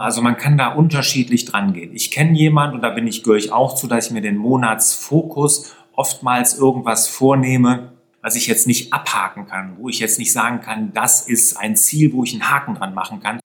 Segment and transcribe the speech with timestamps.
[0.00, 1.94] Also man kann da unterschiedlich dran gehen.
[1.94, 4.38] Ich kenne jemanden, und da bin ich, gehöre ich auch zu, dass ich mir den
[4.38, 7.92] Monatsfokus oftmals irgendwas vornehme,
[8.22, 11.76] was ich jetzt nicht abhaken kann, wo ich jetzt nicht sagen kann, das ist ein
[11.76, 13.40] Ziel, wo ich einen Haken dran machen kann.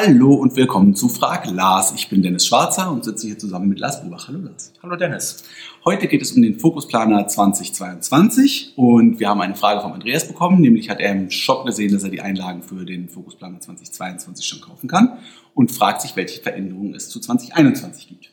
[0.00, 1.92] Hallo und willkommen zu Frag Lars.
[1.96, 4.28] Ich bin Dennis Schwarzer und sitze hier zusammen mit Lars Bubach.
[4.28, 4.72] Hallo Lars.
[4.80, 5.42] Hallo Dennis.
[5.84, 10.60] Heute geht es um den Fokusplaner 2022 und wir haben eine Frage vom Andreas bekommen,
[10.60, 14.60] nämlich hat er im Shop gesehen, dass er die Einlagen für den Fokusplaner 2022 schon
[14.60, 15.18] kaufen kann
[15.54, 18.30] und fragt sich, welche Veränderungen es zu 2021 gibt.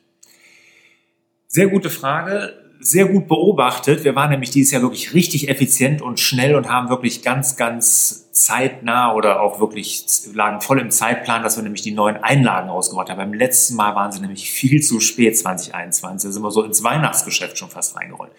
[1.47, 4.03] Sehr gute Frage sehr gut beobachtet.
[4.03, 8.29] Wir waren nämlich dieses Jahr wirklich richtig effizient und schnell und haben wirklich ganz, ganz
[8.31, 13.09] zeitnah oder auch wirklich lagen voll im Zeitplan, dass wir nämlich die neuen Einlagen ausgebaut
[13.09, 13.17] haben.
[13.17, 16.27] Beim letzten Mal waren sie nämlich viel zu spät, 2021.
[16.27, 18.31] Da sind wir so ins Weihnachtsgeschäft schon fast reingerollt.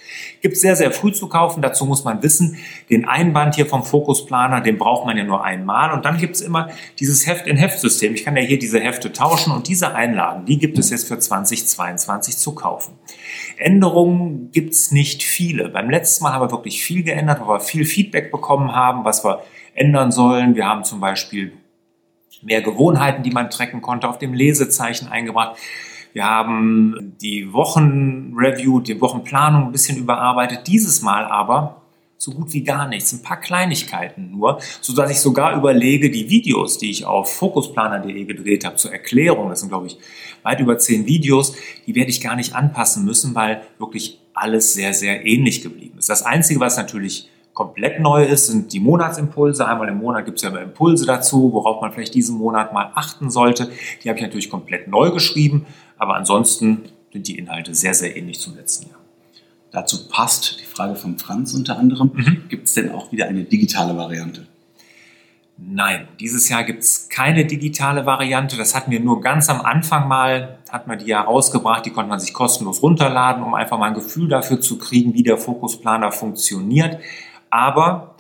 [0.43, 1.61] Gibt sehr, sehr früh zu kaufen.
[1.61, 5.93] Dazu muss man wissen, den Einband hier vom Fokusplaner, den braucht man ja nur einmal.
[5.93, 6.69] Und dann gibt es immer
[7.01, 8.15] dieses Heft-in-Heft-System.
[8.15, 11.19] Ich kann ja hier diese Hefte tauschen und diese Einlagen, die gibt es jetzt für
[11.19, 12.93] 2022 zu kaufen.
[13.57, 15.69] Änderungen gibt es nicht viele.
[15.69, 19.25] Beim letzten Mal haben wir wirklich viel geändert, weil wir viel Feedback bekommen haben, was
[19.25, 19.43] wir
[19.75, 20.55] ändern sollen.
[20.55, 21.53] Wir haben zum Beispiel
[22.43, 25.57] mehr Gewohnheiten, die man tracken konnte, auf dem Lesezeichen eingebracht.
[26.13, 30.67] Wir haben die Wochenreview, die Wochenplanung ein bisschen überarbeitet.
[30.67, 31.83] Dieses Mal aber
[32.19, 36.31] so gut wie gar nichts, ein paar Kleinigkeiten nur, so dass ich sogar überlege, die
[36.31, 39.99] Videos, die ich auf fokusplaner.de gedreht habe zur Erklärung, das sind glaube ich
[40.43, 41.55] weit über zehn Videos,
[41.87, 46.09] die werde ich gar nicht anpassen müssen, weil wirklich alles sehr, sehr ähnlich geblieben ist.
[46.09, 49.67] Das Einzige, was natürlich komplett neu ist, sind die Monatsimpulse.
[49.67, 52.93] Einmal im Monat gibt es ja immer Impulse dazu, worauf man vielleicht diesen Monat mal
[52.95, 53.71] achten sollte.
[54.05, 55.65] Die habe ich natürlich komplett neu geschrieben,
[55.97, 59.06] aber ansonsten sind die Inhalte sehr, sehr ähnlich zum letzten Jahr.
[59.73, 62.11] Dazu passt die Frage von Franz unter anderem.
[62.15, 62.49] Mhm.
[62.49, 64.47] Gibt es denn auch wieder eine digitale Variante?
[65.59, 68.59] Nein, dieses Jahr gibt es keine digitale Variante.
[68.59, 72.11] Das hatten wir nur ganz am Anfang mal, hat man die ja rausgebracht, die konnte
[72.11, 76.13] man sich kostenlos runterladen, um einfach mal ein Gefühl dafür zu kriegen, wie der Fokusplaner
[76.13, 76.99] funktioniert.
[77.49, 78.17] Aber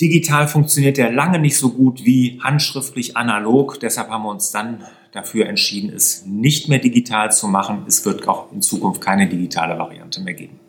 [0.00, 3.80] digital funktioniert er lange nicht so gut wie handschriftlich analog.
[3.80, 7.84] Deshalb haben wir uns dann dafür entschieden, es nicht mehr digital zu machen.
[7.88, 10.61] Es wird auch in Zukunft keine digitale Variante mehr geben.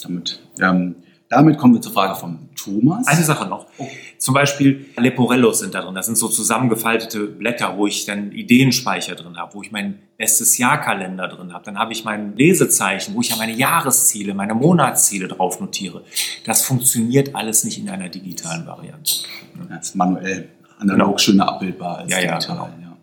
[0.00, 0.96] Damit ähm,
[1.30, 3.06] damit kommen wir zur Frage von Thomas.
[3.06, 3.66] Eine Sache noch.
[3.78, 3.86] Oh.
[4.18, 5.94] Zum Beispiel Leporellos sind da drin.
[5.94, 10.58] Das sind so zusammengefaltete Blätter, wo ich dann Ideenspeicher drin habe, wo ich mein bestes
[10.58, 11.64] Jahrkalender drin habe.
[11.64, 16.02] Dann habe ich mein Lesezeichen, wo ich ja meine Jahresziele, meine Monatsziele drauf notiere.
[16.44, 19.20] Das funktioniert alles nicht in einer digitalen Variante.
[19.68, 20.48] Das ist manuell,
[20.80, 21.18] analog genau.
[21.18, 22.56] schöner abbildbar als ja, digital.
[22.56, 22.96] Ja, genau.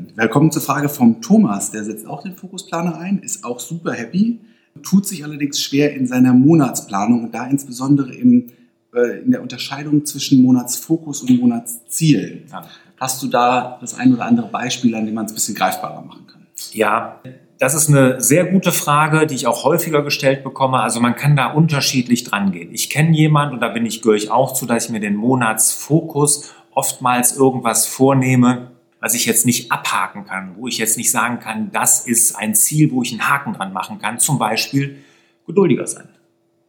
[0.00, 0.06] ja.
[0.16, 1.70] Wir kommen zur Frage von Thomas.
[1.70, 4.40] Der setzt auch den Fokusplaner ein, ist auch super happy
[4.82, 8.48] tut sich allerdings schwer in seiner Monatsplanung und da insbesondere im,
[8.94, 12.44] äh, in der Unterscheidung zwischen Monatsfokus und Monatszielen.
[12.50, 12.66] Ja.
[12.98, 16.02] Hast du da das ein oder andere Beispiel, an dem man es ein bisschen greifbarer
[16.02, 16.46] machen kann?
[16.72, 17.20] Ja,
[17.58, 20.80] das ist eine sehr gute Frage, die ich auch häufiger gestellt bekomme.
[20.80, 22.72] Also man kann da unterschiedlich dran gehen.
[22.72, 25.16] Ich kenne jemanden und da bin ich, gehöre ich auch zu, dass ich mir den
[25.16, 28.70] Monatsfokus oftmals irgendwas vornehme,
[29.00, 32.54] was ich jetzt nicht abhaken kann, wo ich jetzt nicht sagen kann, das ist ein
[32.54, 34.18] Ziel, wo ich einen Haken dran machen kann.
[34.18, 34.98] Zum Beispiel
[35.46, 36.08] geduldiger sein.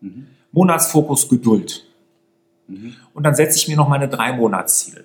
[0.02, 0.28] Mhm.
[0.52, 1.86] Monatsfokus Geduld.
[2.68, 2.96] Mhm.
[3.14, 5.04] Und dann setze ich mir noch meine drei Monatsziele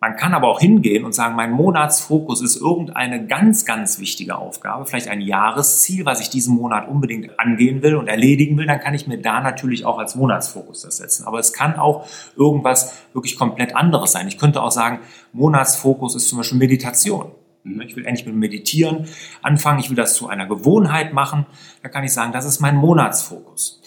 [0.00, 4.86] man kann aber auch hingehen und sagen, mein Monatsfokus ist irgendeine ganz, ganz wichtige Aufgabe,
[4.86, 8.94] vielleicht ein Jahresziel, was ich diesen Monat unbedingt angehen will und erledigen will, dann kann
[8.94, 11.26] ich mir da natürlich auch als Monatsfokus das setzen.
[11.26, 14.26] Aber es kann auch irgendwas wirklich komplett anderes sein.
[14.26, 15.00] Ich könnte auch sagen,
[15.34, 17.32] Monatsfokus ist zum Beispiel Meditation.
[17.62, 19.06] Ich will endlich mit Meditieren
[19.42, 21.44] anfangen, ich will das zu einer Gewohnheit machen.
[21.82, 23.79] Da kann ich sagen, das ist mein Monatsfokus.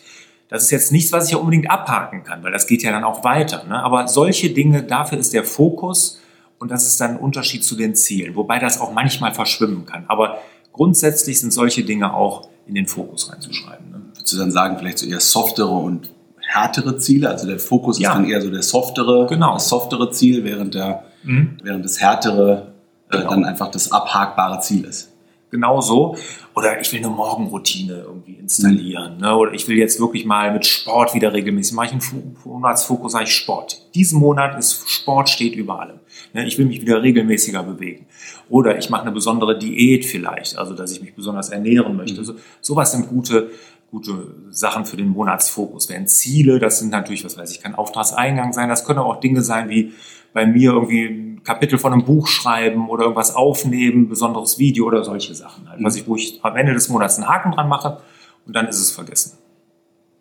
[0.50, 3.04] Das ist jetzt nichts, was ich ja unbedingt abhaken kann, weil das geht ja dann
[3.04, 3.64] auch weiter.
[3.64, 3.82] Ne?
[3.82, 6.20] Aber solche Dinge, dafür ist der Fokus
[6.60, 10.06] und das ist dann ein Unterschied zu den Zielen, wobei das auch manchmal verschwimmen kann.
[10.08, 10.40] Aber
[10.72, 13.90] grundsätzlich sind solche Dinge auch in den Fokus reinzuschreiben.
[13.90, 14.02] Ne?
[14.14, 16.10] Würdest du dann sagen, vielleicht so eher softere und
[16.40, 17.30] härtere Ziele?
[17.30, 18.10] Also der Fokus ja.
[18.10, 19.54] ist dann eher so der softere, genau.
[19.54, 21.58] das softere Ziel, während, der, mhm.
[21.64, 22.74] während das härtere
[23.10, 23.30] äh, genau.
[23.30, 25.13] dann einfach das abhakbare Ziel ist
[25.54, 26.18] genau so.
[26.56, 29.18] Oder ich will eine Morgenroutine irgendwie installieren.
[29.20, 29.36] Ne?
[29.36, 31.74] Oder ich will jetzt wirklich mal mit Sport wieder regelmäßig.
[31.74, 33.82] Mache ich einen Monatsfokus, sage ich Sport.
[33.96, 36.00] Diesen Monat ist Sport steht über allem.
[36.34, 36.46] Ne?
[36.46, 38.08] Ich will mich wieder regelmäßiger bewegen.
[38.50, 42.22] Oder ich mache eine besondere Diät vielleicht, also dass ich mich besonders ernähren möchte.
[42.22, 42.26] Mhm.
[42.26, 43.52] So, sowas sind gute,
[43.90, 45.88] gute Sachen für den Monatsfokus.
[45.90, 48.70] Während Ziele, das sind natürlich, was weiß ich, kann Auftragseingang sein.
[48.70, 49.94] Das können auch Dinge sein wie
[50.34, 55.04] bei mir irgendwie ein Kapitel von einem Buch schreiben oder irgendwas aufnehmen, besonderes Video oder
[55.04, 55.70] solche Sachen.
[55.70, 58.00] Halt, was ich, wo ich am Ende des Monats einen Haken dran mache
[58.46, 59.38] und dann ist es vergessen.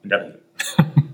[0.02, 0.38] In der Regel.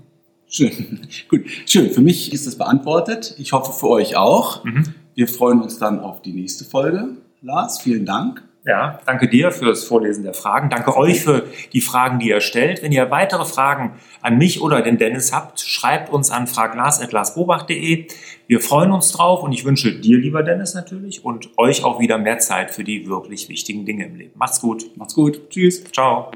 [0.51, 1.07] Schön.
[1.29, 1.91] Gut, schön.
[1.91, 3.35] Für mich ist das beantwortet.
[3.37, 4.63] Ich hoffe für euch auch.
[4.63, 4.95] Mhm.
[5.13, 7.17] Wir freuen uns dann auf die nächste Folge.
[7.43, 8.43] Lars, vielen Dank.
[8.69, 10.69] Ja, danke dir für das Vorlesen der Fragen.
[10.69, 12.83] Danke euch für die Fragen, die ihr stellt.
[12.83, 18.05] Wenn ihr weitere Fragen an mich oder den Dennis habt, schreibt uns an fraglas.larsbobach.de.
[18.45, 22.19] Wir freuen uns drauf und ich wünsche dir, lieber Dennis, natürlich und euch auch wieder
[22.19, 24.33] mehr Zeit für die wirklich wichtigen Dinge im Leben.
[24.35, 24.95] Macht's gut.
[24.95, 25.49] Macht's gut.
[25.49, 25.83] Tschüss.
[25.85, 26.29] Ciao.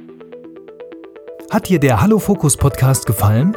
[1.52, 3.56] Hat dir der Hallo Fokus Podcast gefallen?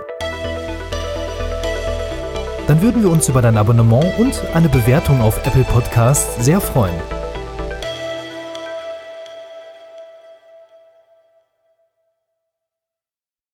[2.67, 7.16] Dann würden wir uns über dein Abonnement und eine Bewertung auf Apple Podcasts sehr freuen.